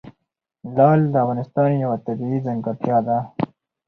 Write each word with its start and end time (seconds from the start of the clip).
لعل 0.75 1.01
د 1.09 1.15
افغانستان 1.23 1.69
یوه 1.83 1.97
طبیعي 2.05 2.39
ځانګړتیا 2.45 2.97
ده. 3.07 3.17